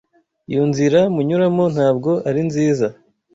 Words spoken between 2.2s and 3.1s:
ari nziza;